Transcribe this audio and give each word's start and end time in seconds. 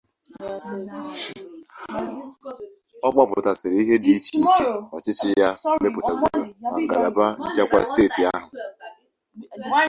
Ọ 3.05 3.07
kpọpụtasịrị 3.13 3.77
ihe 3.83 3.95
dị 4.03 4.11
iche 4.17 4.35
iche 4.43 4.65
ọchịchị 4.95 5.29
ya 5.41 5.49
mepụtagoro 5.83 6.39
na 6.61 6.69
ngalaba 6.83 7.25
nchekwa 7.51 7.79
steeti 7.89 8.21
ahụ 8.33 8.47